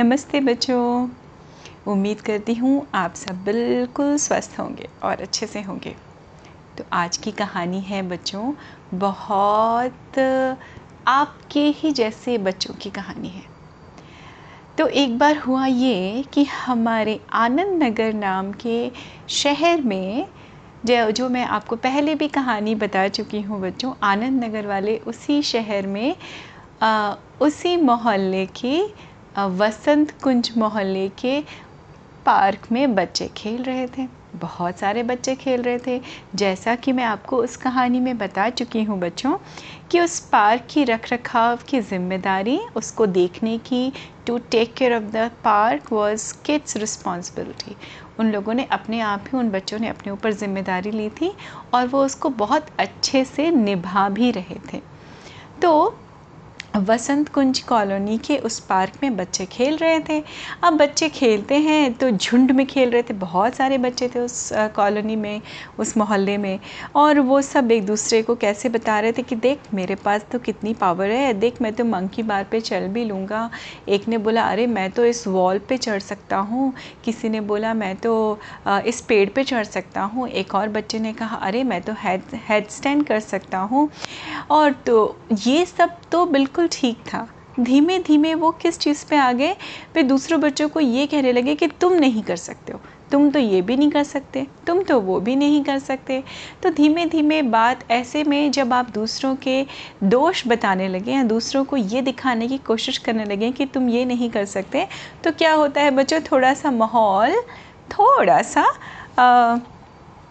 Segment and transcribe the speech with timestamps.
[0.00, 1.08] नमस्ते बच्चों।
[1.86, 5.94] उम्मीद करती हूँ आप सब बिल्कुल स्वस्थ होंगे और अच्छे से होंगे।
[6.78, 8.52] तो आज की कहानी है बच्चों
[8.94, 10.18] बहुत
[11.08, 13.42] आपके ही जैसे बच्चों की कहानी है।
[14.78, 18.90] तो एक बार हुआ ये कि हमारे आनंद नगर नाम के
[19.28, 20.26] शहर में
[20.86, 25.42] जो जो मैं आपको पहले भी कहानी बता चुकी हूँ बच्चों आनंद नगर वाले उसी
[25.42, 26.16] शहर में
[26.82, 31.40] आ, उसी मोहल्ले के वसंत कुंज मोहल्ले के
[32.26, 36.00] पार्क में बच्चे खेल रहे थे। बहुत सारे बच्चे खेल रहे थे।
[36.34, 39.34] जैसा कि मैं आपको उस कहानी में बता चुकी हूँ बच्चों,
[39.90, 43.92] कि उस पार्क की रख रखाव की ज़िम्मेदारी उसको देखने की
[44.26, 47.76] to take care of the park was kids responsibility
[48.18, 51.32] उन लोगों ने अपने आप ही, उन बच्चों ने अपने ऊपर ज़िम्मेदारी ली थी
[51.74, 54.80] और वो उसको बहुत अच्छे से निभा भी रहे थे।
[55.62, 55.99] तो
[56.76, 60.22] वसंत कुंज कॉलोनी के उस पार्क में बच्चे खेल रहे थे।
[60.64, 64.50] अब बच्चे खेलते हैं तो झुंड में खेल रहे थे। बहुत सारे बच्चे थे उस
[64.76, 65.40] कॉलोनी में,
[65.78, 66.58] उस मोहल्ले में।
[66.96, 70.38] और वो सब एक दूसरे को कैसे बता रहे थे कि देख, मेरे पास तो
[70.38, 73.50] कितनी पावर है। देख, मैं तो मंकी बार पे चल भी लूँगा।
[73.88, 76.72] एक ने बोला, अरे, मैं तो इस वॉल पे चढ़ सकता हूँ।
[77.04, 81.12] किसी ने बोला, मैं तो इस पेड़ पे चढ़ सकता हूँ। एक और बच्चे ने
[81.12, 83.88] कहा, अरे, मैं तो हेड हेड स्टैंड कर सकता हूँ।
[84.50, 87.28] और तो ये सब तो बिल्कुल ठीक था।
[87.60, 89.52] धीमे धीमे वो किस चीज़ पे आ गए
[89.94, 92.80] वे दूसरों बच्चों को ये कहने लगे कि तुम नहीं कर सकते हो।
[93.12, 96.22] तुम तो ये भी नहीं कर सकते तुम तो वो भी नहीं कर सकते।
[96.62, 99.64] तो धीमे धीमे बात ऐसे में जब आप दूसरों के
[100.04, 104.04] दोष बताने लगे या दूसरों को ये दिखाने की कोशिश करने लगे कि तुम ये
[104.04, 104.86] नहीं कर सकते
[105.24, 106.20] तो क्या होता है बच्चों?
[106.22, 107.36] थोड़ा सा माहौल
[107.90, 108.64] थोड़ा सा
[109.18, 109.58] आ,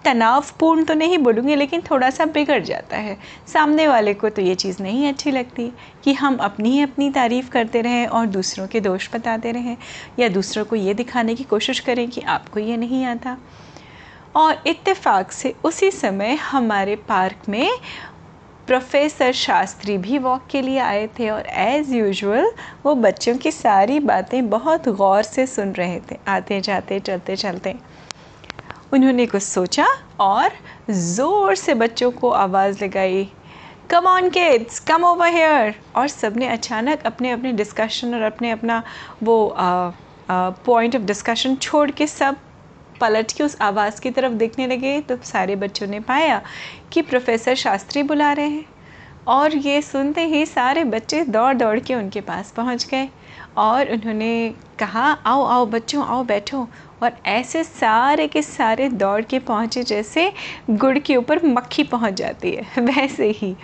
[0.05, 3.17] तनावपूर्ण तो नहीं बोलूँगी, लेकिन थोड़ा सा बिगड़ जाता है।
[3.53, 5.71] सामने वाले को तो ये चीज़ नहीं अच्छी लगती
[6.03, 9.75] कि हम अपनी ही अपनी तारीफ़ करते रहें और दूसरों के दोष बताते रहें,
[10.19, 13.37] या दूसरों को ये दिखाने की कोशिश करें कि आपको ये नहीं आता।
[14.35, 17.69] और इत्तेफाक से उसी समय हमारे पार्क में
[18.67, 22.51] प्रोफेसर शास्त्री भी वॉक के लिए आए थे और एज़ यूजुअल
[22.85, 27.75] वो बच्चों की सारी बातें बहुत गौर से सुन रहे थे आते जाते चलते चलते
[28.93, 29.85] उन्होंने कुछ सोचा
[30.19, 30.51] और
[30.91, 33.27] ज़ोर से बच्चों को आवाज़ लगाई
[33.91, 38.81] come on kids come over here और सबने अचानक अपने अपने डिस्कशन और अपने अपना
[39.23, 42.37] वो पॉइंट ऑफ़ डिस्कशन छोड़ के सब
[43.01, 46.41] पलट के उस आवाज़ की तरफ़ देखने लगे। तो सारे बच्चों ने पाया
[46.93, 48.65] कि प्रोफेसर शास्त्री बुला रहे हैं
[49.27, 53.07] और ये सुनते ही सारे बच्चे दौड़ दौड़ के उनके पास पहुँच गए
[53.57, 56.67] और उन्होंने कहा, आओ आओ बच्चों, आओ बैठो।
[57.01, 60.31] और ऐसे सारे के सारे दौड़ के पहुँचे जैसे
[60.71, 63.55] गुड़ के ऊपर मक्खी पहुँच जाती है, वैसे ही।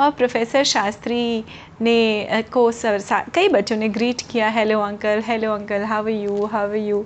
[0.00, 1.44] और प्रोफेसर शास्त्री
[1.80, 2.98] ने को सर
[3.34, 7.04] कई बच्चों ने ग्रीट किया hello uncle hello uncle how you how you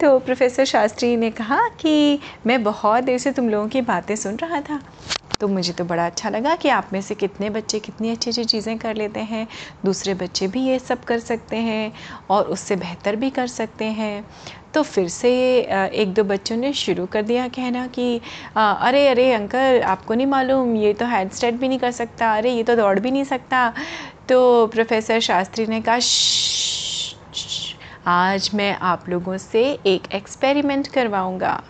[0.00, 4.36] तो प्रोफेसर शास्त्री ने कहा कि मैं बहुत देर से तुम लोगों की बातें सुन
[4.36, 4.80] रहा था।
[5.40, 8.44] तो मुझे तो बड़ा अच्छा लगा कि आप में से कितने बच्चे कितनी अच्छी अच्छी
[8.44, 9.46] चीज़ें कर लेते हैं।
[9.84, 11.92] दूसरे बच्चे भी ये सब कर सकते हैं
[12.30, 14.24] और उससे बेहतर भी कर सकते हैं।
[14.74, 15.30] तो फिर से
[15.94, 18.20] एक दो बच्चों ने शुरू कर दिया कहना कि
[18.56, 22.50] अरे अरे, अंकल, आपको नहीं मालूम, ये तो हैंड स्टेट भी नहीं कर सकता, अरे,
[22.50, 23.72] ये तो दौड़ भी नहीं सकता।
[24.28, 25.98] तो प्रोफेसर शास्त्री ने कहा
[28.06, 31.62] आज मैं आप लोगों से एक एक्सपेरिमेंट करवाऊँगा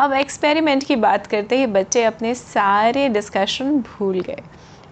[0.00, 4.42] अब एक्सपेरिमेंट की बात करते ही बच्चे अपने सारे डिस्कशन भूल गए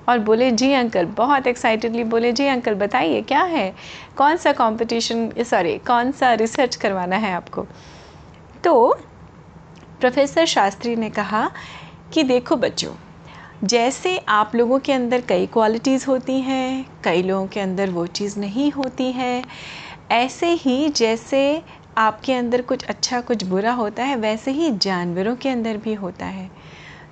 [0.08, 3.72] और बोले जी अंकल बहुत एक्साइटेडली बोले जी अंकल बताइए क्या है
[4.16, 7.66] कौन सा कंपटीशन सॉरी कौन सा रिसर्च करवाना है आपको?
[8.64, 8.98] तो
[10.00, 11.50] प्रोफेसर शास्त्री ने कहा
[12.12, 12.92] कि देखो बच्चों,
[13.64, 18.38] जैसे आप लोगों के अंदर कई क्वालिटीज़ होती हैं, कई लोगों के अंदर वो चीज़
[18.40, 19.44] नहीं होती है,
[20.10, 21.62] ऐसे ही जैसे
[21.98, 26.26] आपके अंदर कुछ अच्छा कुछ बुरा होता है, वैसे ही जानवरों के अंदर भी होता
[26.26, 26.50] है।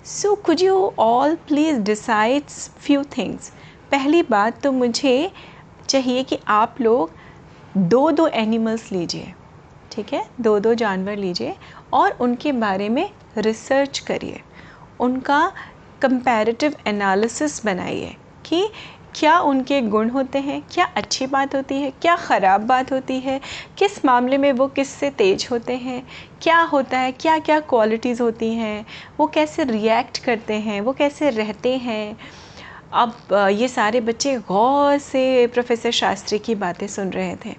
[0.04, 3.52] So could you all please decides few things
[3.90, 5.30] पहली बात तो मुझे
[5.88, 7.10] चाहिए कि आप लोग
[7.76, 9.32] दो दो एनिमल्स लीजिए,
[9.92, 10.24] ठीक है?
[10.40, 11.54] दो दो जानवर लीजिए
[11.92, 14.40] और उनके बारे में रिसर्च करिए।
[15.00, 15.52] उनका
[16.02, 18.14] कंपैरेटिव एनालिसिस बनाइए
[18.46, 18.68] कि
[19.14, 23.40] क्या उनके गुण होते हैं, क्या अच्छी बात होती है, क्या ख़राब बात होती है,
[23.78, 26.02] किस मामले में वो किससे तेज़ होते हैं,
[26.42, 28.84] क्या होता है क्या क्या क्वालिटीज़ होती हैं,
[29.18, 32.16] वो कैसे रिएक्ट करते हैं, वो कैसे रहते हैं
[32.94, 37.54] अब ये सारे बच्चे गौर से प्रोफेसर शास्त्री की बातें सुन रहे थे।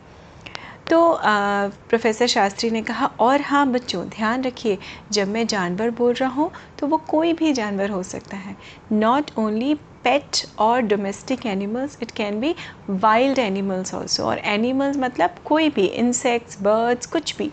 [0.89, 4.77] तो प्रोफेसर शास्त्री ने कहा, और हाँ बच्चों, ध्यान रखिए,
[5.11, 6.49] जब मैं जानवर बोल रहा हूँ
[6.79, 8.55] तो वो कोई भी जानवर हो सकता है।
[8.91, 9.73] नॉट ओनली
[10.03, 12.53] पेट और domestic animals it can be
[12.89, 17.51] wild animals also और एनिमल्स मतलब कोई भी इंसेक्ट्स बर्ड्स कुछ भी।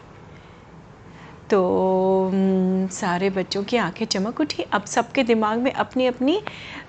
[1.52, 2.30] तो
[2.92, 6.40] सारे बच्चों की आँखें चमक उठी। अब सबके दिमाग में अपनी अपनी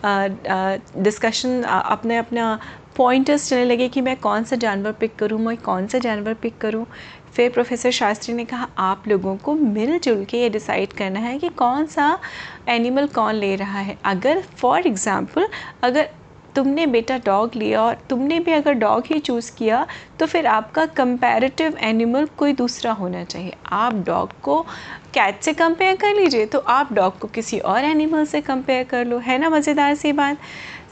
[0.06, 2.60] डिस्कशन अपने अपना
[2.98, 6.58] पॉइंटर्स चलने लगे कि मैं कौन सा जानवर पिक करूँ, मैं कौन सा जानवर पिक
[6.58, 6.86] करूँ।
[7.34, 11.50] फिर प्रोफेसर शास्त्री ने कहा, आप लोगों को मिलजुल के ये डिसाइड करना है कि
[11.52, 12.18] कौन सा
[12.70, 15.48] एनिमल कौन ले रहा है। अगर फॉर एग्ज़ाम्पल
[15.84, 16.10] अगर
[16.56, 19.86] तुमने बेटा डॉग लिया और तुमने भी अगर डॉग ही चूज़ किया
[20.20, 24.62] तो फिर आपका कंपैरेटिव एनिमल कोई दूसरा होना चाहिए। आप डॉग को
[25.14, 29.06] कैट से कंपेयर कर लीजिए तो आप डॉग को किसी और एनिमल से कंपेयर कर
[29.06, 30.38] लो। है ना, मज़ेदार सी बात?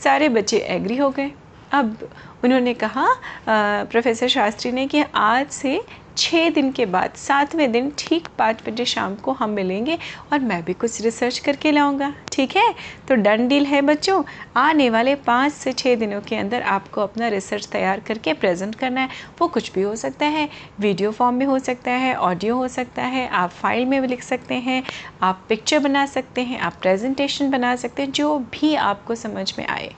[0.03, 1.31] सारे बच्चे एग्री हो गए।
[1.71, 1.97] अब
[2.43, 3.07] उन्होंने कहा
[3.47, 5.79] प्रोफेसर शास्त्री ने कि आज से
[6.21, 9.97] छः दिन के बाद, सातवें दिन ठीक पाँच बजे शाम को हम मिलेंगे
[10.33, 12.75] और मैं भी कुछ रिसर्च करके लाऊँगा। ठीक है?
[13.07, 14.23] तो डन डील है बच्चों।
[14.55, 19.01] आने वाले पाँच से छः दिनों के अंदर आपको अपना रिसर्च तैयार करके प्रेजेंट करना
[19.01, 19.09] है।
[19.41, 23.03] वो कुछ भी हो सकता है। वीडियो फॉर्म में हो सकता है ऑडियो हो सकता
[23.03, 24.83] है, आप फ़ाइल में भी लिख सकते हैं,
[25.21, 29.67] आप पिक्चर बना सकते हैं, आप प्रेजेंटेशन बना सकते हैं, जो भी आपको समझ में
[29.67, 29.93] आए।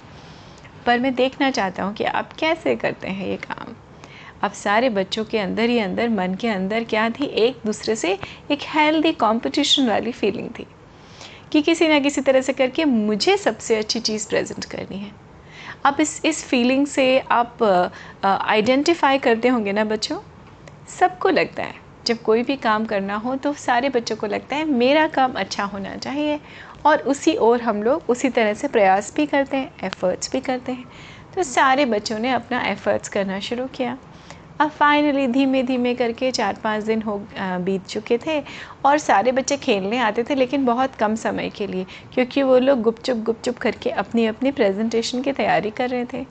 [0.86, 3.76] पर मैं देखना चाहता हूँ कि आप कैसे करते हैं ये काम।
[4.44, 7.26] अब सारे बच्चों के अंदर ही अंदर, मन के अंदर क्या थी?
[7.26, 8.18] एक दूसरे से
[8.52, 10.66] एक हेल्दी कंपटीशन वाली फीलिंग थी
[11.52, 15.12] कि किसी ना किसी तरह से करके मुझे सबसे अच्छी चीज़ प्रेजेंट करनी है।
[15.86, 17.64] अब इस इस फीलिंग से आप
[18.26, 20.18] आइडेंटिफाई करते होंगे ना बच्चों?
[20.90, 24.66] सबको लगता है। जब कोई भी काम करना हो तो सारे बच्चों को लगता है,
[24.66, 26.40] मेरा काम अच्छा होना चाहिए
[26.86, 30.72] और उसी ओर हम लोग उसी तरह से प्रयास भी करते हैं एफ़र्ट्स भी करते
[30.72, 30.86] हैं।
[31.36, 33.98] तो सारे बच्चों ने अपना एफ़र्ट्स करना शुरू किया।
[34.60, 38.40] अब फाइनली धीमे धीमे करके चार पाँच दिन हो बीत चुके थे
[38.86, 42.82] और सारे बच्चे खेलने आते थे, लेकिन बहुत कम समय के लिए, क्योंकि वो लोग
[42.82, 46.26] गुपचुप गुपचुप करके अपनी अपनी प्रेजेंटेशन की तैयारी कर रहे थे।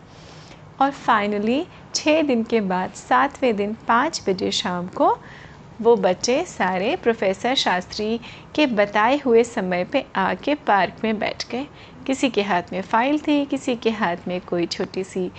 [0.81, 1.65] और फाइनली
[1.95, 5.17] छः दिन के बाद, सातवें दिन पाँच बजे शाम को
[5.81, 8.19] वो बच्चे सारे प्रोफेसर शास्त्री
[8.55, 11.67] के बताए हुए समय पे आके पार्क में बैठ गए।
[12.07, 15.31] किसी के हाथ में फ़ाइल थी, किसी के हाथ में कोई छोटी सी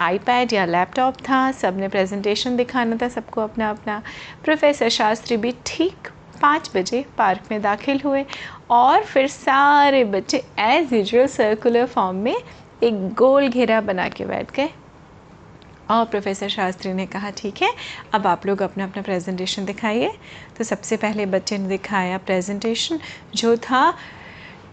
[0.00, 4.02] आईपैड या लैपटॉप था सबने प्रेजेंटेशन दिखाना था, सबको अपना अपना
[4.44, 6.08] प्रोफेसर शास्त्री भी ठीक
[6.42, 8.24] पाँच बजे पार्क में दाखिल हुए
[8.70, 12.36] और फिर सारे बच्चे एज यूजल सर्कुलर फॉर्म में
[12.82, 14.68] एक गोल घेरा बना के बैठ गए।
[15.90, 17.70] और प्रोफेसर शास्त्री ने कहा, ठीक है,
[18.14, 20.10] अब आप लोग अपना अपना प्रेजेंटेशन दिखाइए।
[20.58, 22.98] तो सबसे पहले बच्चे ने दिखाया प्रेजेंटेशन
[23.34, 23.92] जो था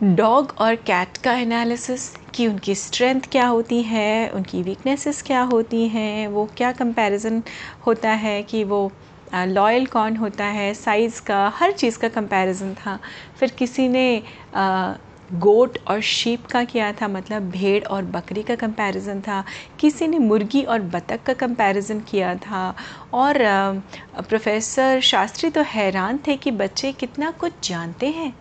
[0.01, 5.87] डॉग और कैट का एनालिसिस कि उनकी स्ट्रेंथ क्या होती है, उनकी वीकनेसेस क्या होती
[5.87, 7.41] हैं, वो क्या कंपैरिजन
[7.87, 8.91] होता है कि वो
[9.35, 12.99] लॉयल कौन होता है साइज़ का, हर चीज़ का कंपैरिजन था।
[13.39, 14.23] फिर किसी ने
[15.33, 19.43] गोट और शीप का किया था मतलब भेड़ और बकरी का कंपैरिजन था।
[19.79, 22.73] किसी ने मुर्गी और बतख का कंपैरिजन किया था।
[23.13, 23.37] और
[24.29, 28.33] प्रोफेसर शास्त्री तो हैरान थे कि बच्चे कितना कुछ जानते हैं।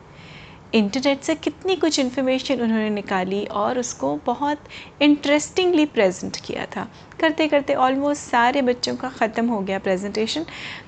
[0.75, 4.59] इंटरनेट से कितनी कुछ इन्फॉर्मेशन उन्होंने निकाली और उसको बहुत
[5.03, 6.87] इंटरेस्टिंगली प्रेजेंट किया था।
[7.21, 10.47] करते करते ऑलमोस्ट सारे बच्चों का ख़त्म हो गया प्रेजेंटेशन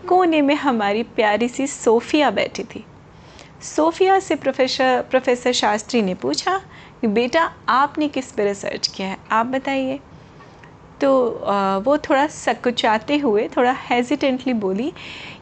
[0.08, 2.84] कोने में हमारी प्यारी सी सोफ़िया बैठी थी।
[3.62, 6.58] सोफ़िया से प्रोफेसर प्रोफेसर शास्त्री ने पूछा
[7.00, 9.18] कि, बेटा, आपने किस पर रिसर्च किया है?
[9.30, 10.00] आप बताइए।
[11.00, 11.12] तो
[11.84, 14.92] वो थोड़ा सकुचाते हुए, थोड़ा हेजिटेंटली बोली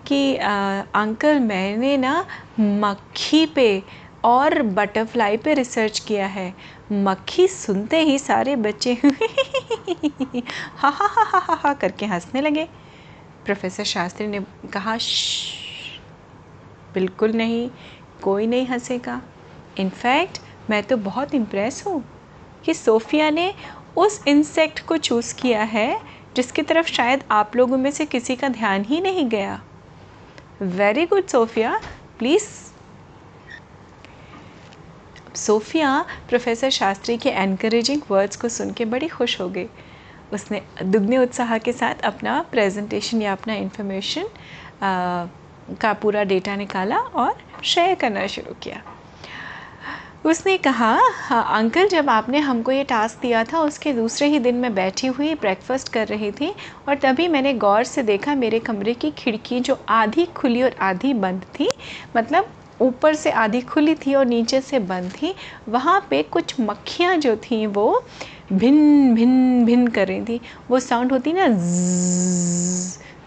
[0.06, 2.26] कि अंकल मैंने ना
[2.60, 3.82] मक्खी पे
[4.24, 6.54] और बटरफ्लाई पे रिसर्च किया है।
[6.92, 8.92] मक्खी सुनते ही सारे बच्चे
[10.76, 12.68] हा हा हा हा हा हा करके हंसने लगे।
[13.44, 14.40] प्रोफेसर शास्त्री ने
[14.72, 14.96] कहा
[16.94, 17.70] बिल्कुल नहीं,
[18.22, 19.22] कोई नहीं हंसेगा।
[19.78, 20.38] इनफैक्ट,
[20.70, 22.04] मैं तो बहुत इम्प्रेस हूँ
[22.64, 23.54] कि सोफ़िया ने
[23.96, 26.00] उस इंसेक्ट को चूज़ किया है,
[26.36, 29.60] जिसकी तरफ़ शायद आप लोगों में से किसी का ध्यान ही नहीं गया।
[30.62, 31.80] Very good Sophia.
[32.18, 32.61] Please
[35.36, 39.66] Sophia professor Shastri के एनकरेजिंग वर्ड्स को सुन के बड़ी खुश हो गई।
[40.32, 44.28] उसने दुगने उत्साह के साथ अपना प्रेजेंटेशन या अपना इन्फॉर्मेशन
[45.80, 47.34] का पूरा डेटा निकाला और
[47.64, 48.82] शेयर करना शुरू किया।
[50.24, 54.54] उसने कहा हाँ अंकल जब आपने हमको ये टास्क दिया था, उसके दूसरे ही दिन
[54.54, 56.52] मैं बैठी हुई ब्रेकफास्ट कर रही थी
[56.88, 61.14] और तभी मैंने गौर से देखा मेरे कमरे की खिड़की जो आधी खुली और आधी
[61.14, 61.68] बंद थी
[62.16, 65.34] मतलब ऊपर से आधी खुली थी और नीचे से बंद थी।
[65.68, 68.04] वहाँ पे कुछ मक्खियाँ जो थी, वो
[68.52, 71.46] भिन्न भिन्न भिन्न कर रही थी। वो साउंड होती ना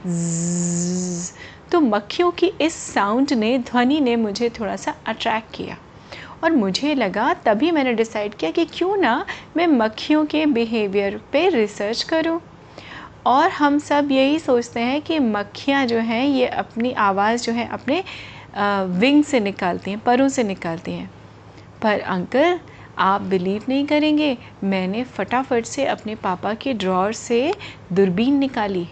[0.08, 1.32] ज
[1.72, 5.78] तो मक्खियों की इस साउंड ने, ध्वनि ने मुझे थोड़ा सा अट्रैक्ट किया।
[6.44, 9.26] और मुझे लगा, तभी मैंने डिसाइड किया कि क्यों ना
[9.58, 12.40] मैं मक्खियों के बिहेवियर पे रिसर्च करूँ।
[13.26, 17.68] और हम सब यही सोचते हैं कि मक्खियाँ जो हैं, ये अपनी आवाज़ जो है,
[17.68, 18.04] अपने
[18.56, 21.10] विंग से निकालती हैं, परों से निकालती हैं।
[21.82, 22.60] पर अंकल,
[22.98, 27.54] आप बिलीव नहीं करेंगे, मैंने फटाफट से अपने पापा के ड्रॉर से
[27.94, 28.88] दूरबीन निकाली।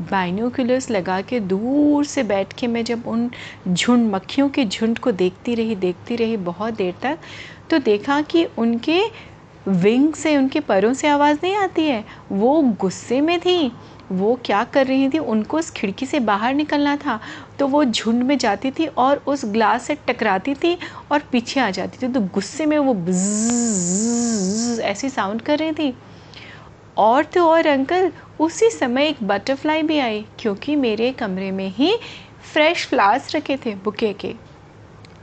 [0.00, 3.30] बाइनोकुलर्स लगा के दूर से बैठ के मैं जब उन
[3.68, 7.18] झुंड, मक्खियों के झुंड को देखती रही देखती रही बहुत देर तक
[7.70, 9.00] तो देखा कि उनके
[9.68, 13.72] विंग से, उनके परों से आवाज़ नहीं आती है। वो गुस्से में थी,
[14.12, 17.18] वो क्या कर रही थी, उनको उस खिड़की से बाहर निकलना था।
[17.58, 20.76] तो वो झुंड में जाती थी और उस ग्लास से टकराती थी
[21.12, 22.94] और पीछे आ जाती थी। तो गुस्से में वो
[24.82, 25.94] ऐसी साउंड कर रही थी।
[26.98, 28.10] और तो और अंकल,
[28.40, 31.96] उसी समय एक बटरफ्लाई भी आई, क्योंकि मेरे कमरे में ही
[32.52, 34.34] फ्रेश फ्लावर्स रखे थे बुके के।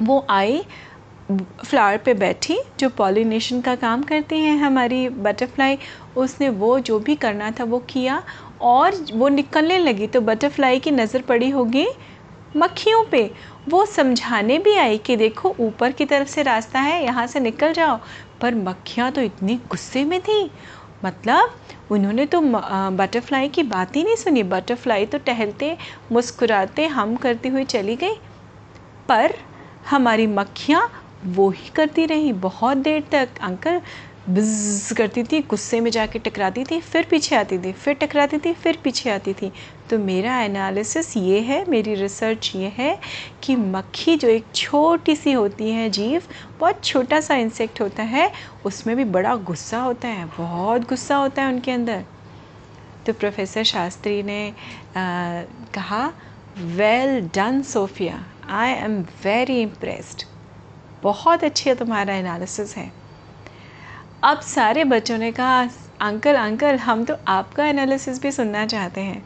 [0.01, 0.61] वो आई,
[1.65, 5.77] फ्लावर पे बैठी, जो पॉलिनेशन का काम करती हैं हमारी बटरफ्लाई,
[6.17, 8.21] उसने वो जो भी करना था वो किया
[8.61, 11.87] और वो निकलने लगी। तो बटरफ्लाई की नज़र पड़ी होगी
[12.57, 13.29] मक्खियों पे।
[13.69, 17.73] वो समझाने भी आई कि देखो, ऊपर की तरफ़ से रास्ता है, यहाँ से निकल
[17.73, 17.99] जाओ।
[18.41, 20.49] पर मक्खियाँ तो इतनी गुस्से में थी।
[21.05, 21.55] मतलब
[21.91, 22.41] उन्होंने तो
[22.97, 25.77] बटरफ्लाई की बात ही नहीं सुनी। बटरफ्लाई तो टहलते,
[26.11, 28.15] मुस्कुराते, हम करती हुई चली गई।
[29.09, 29.33] पर
[29.89, 30.89] हमारी मक्खियाँ
[31.25, 33.81] वो ही करती रही। बहुत देर तक, अंकल
[34.29, 38.53] बिज़ करती थी गुस्से में जाके टकराती थी फिर पीछे आती थी फिर टकराती थी
[38.53, 39.51] फिर पीछे आती थी।
[39.89, 42.97] तो मेरा एनालिसिस ये है मेरी रिसर्च ये है
[43.43, 46.21] कि मक्खी जो एक छोटी सी होती है जीव
[46.59, 48.31] बहुत छोटा सा इंसेक्ट होता है
[48.65, 52.03] उसमें भी बड़ा गुस्सा होता है बहुत गुस्सा होता है उनके अंदर।
[53.05, 56.11] तो प्रोफेसर शास्त्री ने आ, कहा
[56.57, 60.25] well done Sophia I am very impressed
[61.03, 62.91] बहुत अच्छी तुम्हारा एनालिसिस है।
[64.23, 65.69] अब सारे बच्चों ने कहा,
[66.01, 69.23] अंकल अंकल, हम तो आपका एनालिसिस भी सुनना चाहते हैं.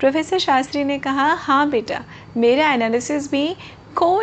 [0.00, 2.04] प्रोफेसर शास्त्री ने कहा हाँ बेटा,
[2.36, 3.56] मेरा एनालिसिस भी
[3.96, 4.22] को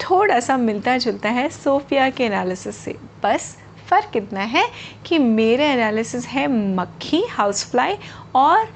[0.00, 3.56] थोड़ा सा मिलता जुलता है सोफिया के एनालिसिस से। बस
[3.90, 4.66] फ़र्क इतना है
[5.06, 7.96] कि मेरा एनालिसिस है मक्खी हाउस फ्लाई
[8.34, 8.68] और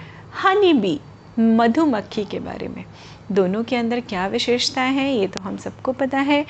[0.44, 1.00] हनी बी
[1.38, 2.84] मधुमक्खी के बारे में।
[3.32, 6.46] दोनों के अंदर क्या विशेषताएँ हैं, ये तो हम सबको पता है।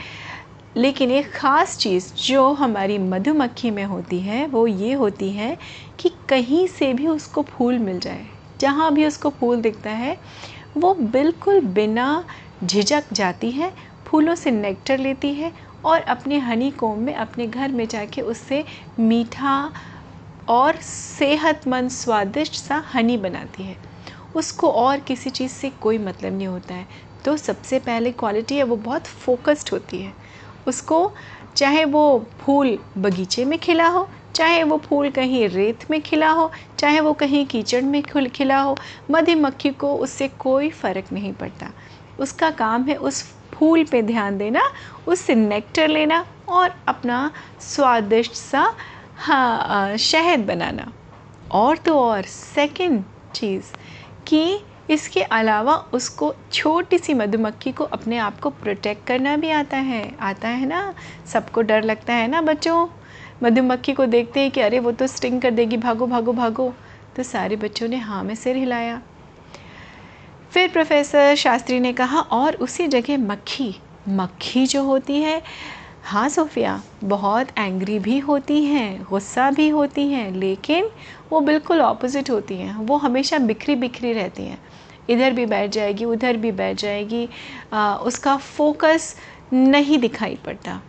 [0.76, 5.56] लेकिन एक ख़ास चीज़ जो हमारी मधुमक्खी में होती है, वो ये होती है
[5.98, 8.26] कि कहीं से भी उसको फूल मिल जाए।
[8.60, 10.16] जहाँ भी उसको फूल दिखता है,
[10.76, 12.24] वो बिल्कुल बिना
[12.64, 13.72] झिझक जाती है,
[14.06, 15.52] फूलों से नेक्टर लेती है
[15.84, 18.64] और अपने हनी कोम में, अपने घर में जाके उससे
[19.00, 19.72] मीठा
[20.48, 23.76] और सेहतमंद, स्वादिष्ट सा हनी बनाती है।
[24.34, 26.86] उसको और किसी चीज़ से कोई मतलब नहीं होता है।
[27.24, 30.14] तो सबसे पहले क्वालिटी है, वो बहुत फोकस्ड होती है।
[30.68, 31.12] उसको,
[31.56, 36.50] चाहे वो फूल बगीचे में खिला हो, चाहे वो फूल कहीं रेत में खिला हो,
[36.78, 38.76] चाहे वो कहीं कीचड़ में खुल खिला हो,
[39.10, 41.70] मधुमक्खी को उससे कोई फ़र्क नहीं पड़ता।
[42.20, 43.22] उसका काम है उस
[43.54, 44.62] फूल पे ध्यान देना
[45.08, 48.74] उससे नेक्टर लेना और अपना स्वादिष्ट सा
[49.16, 50.92] हाँ शहद बनाना।
[51.52, 53.64] और तो और सेकंड चीज़,
[54.26, 54.60] कि
[54.90, 60.16] इसके अलावा उसको छोटी सी मधुमक्खी को अपने आप को प्रोटेक्ट करना भी आता है।
[60.20, 60.94] आता है ना?
[61.26, 62.88] सबको डर लगता है ना बच्चों?
[63.42, 66.74] मधुमक्खी को देखते हैं कि अरे वो तो स्टिंग कर देगी, भागो भागो भागो।
[67.16, 69.00] तो सारे बच्चों ने हाँ में सिर हिलाया।
[70.50, 73.74] फिर प्रोफेसर शास्त्री ने कहा, और उसी जगह मक्खी
[74.08, 75.42] मक्खी जो होती है
[76.08, 80.88] हाँ सोफिया बहुत एंग्री भी होती हैं गुस्सा भी होती हैं लेकिन
[81.32, 84.58] वो बिल्कुल ऑपोजिट होती हैं। वो हमेशा बिखरी बिखरी रहती हैं।
[85.10, 87.28] इधर भी बैठ जाएगी उधर भी बैठ जाएगी
[87.72, 89.14] आ, उसका फोकस
[89.52, 90.80] नहीं दिखाई पड़ता।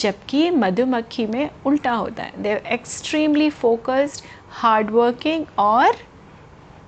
[0.00, 5.96] जबकि मधुमक्खी में उल्टा होता है। They extremely focused hard working और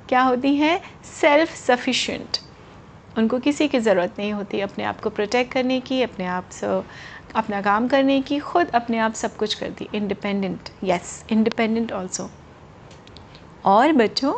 [0.09, 0.81] क्या होती हैं?
[1.21, 2.39] सेल्फ सफिशेंट
[3.19, 6.67] उनको किसी की ज़रूरत नहीं होती अपने आप को प्रोटेक्ट करने की, अपने आप से,
[7.37, 12.29] अपना काम करने की, खुद अपने आप सब कुछ करती। इंडिपेंडेंट यस इंडिपेंडेंट ऑल्सो
[13.65, 14.33] और बच्चों,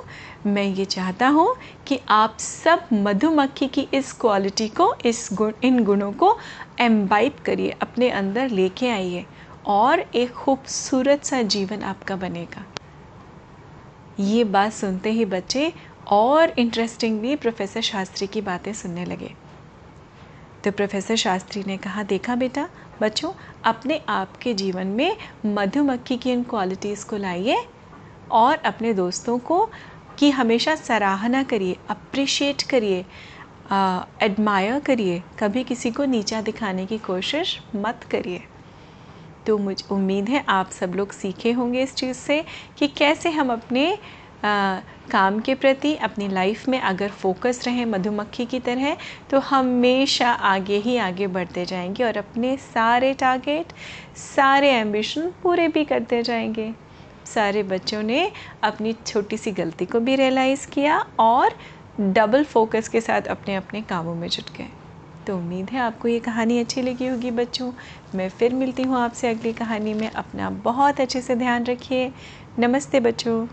[0.46, 1.54] मैं ये चाहता हूँ
[1.86, 6.36] कि आप सब मधुमक्खी की इस क्वालिटी को, इस गुण, इन गुणों को
[6.80, 9.24] एम्बाइब करिए, अपने अंदर लेके आइए
[9.66, 12.64] और एक खूबसूरत सा जीवन आपका बनेगा।
[14.20, 15.72] ये बात सुनते ही बच्चे
[16.06, 19.34] और इंटरेस्टिंगली प्रोफेसर शास्त्री की बातें सुनने लगे।
[20.64, 22.68] तो प्रोफेसर शास्त्री ने कहा, देखा बेटा,
[23.00, 23.32] बच्चों,
[23.64, 25.16] अपने आप के जीवन में
[25.46, 27.64] मधुमक्खी की इन क्वालिटीज़ को लाइए
[28.30, 29.68] और अपने दोस्तों को
[30.18, 33.04] की हमेशा सराहना करिए अप्रिशिएट करिए
[34.22, 38.42] एडमायर करिए, कभी किसी को नीचा दिखाने की कोशिश मत करिए।
[39.46, 42.44] तो मुझ, उम्मीद है आप सब लोग सीखे होंगे इस चीज़ से
[42.78, 43.98] कि कैसे हम अपने
[44.42, 44.80] आ,
[45.10, 48.96] काम के प्रति अपनी लाइफ में अगर फोकस रहें मधुमक्खी की तरह
[49.30, 53.72] तो हमेशा आगे ही आगे बढ़ते जाएँगे और अपने सारे टारगेट
[54.16, 56.74] सारे एम्बिशन पूरे भी करते जाएँगे।
[57.26, 58.30] सारे बच्चों ने
[58.62, 61.56] अपनी छोटी सी गलती को भी रियलाइज़ किया और
[62.00, 64.68] डबल फोकस के साथ अपने अपने कामों में जुट गए।
[65.26, 67.72] तो उम्मीद है आपको ये कहानी अच्छी लगी होगी बच्चों।
[68.14, 72.12] मैं फिर मिलती हूँ आपसे अगली कहानी में। अपना बहुत अच्छे से ध्यान रखिए।
[72.58, 73.46] नमस्ते बच्चों।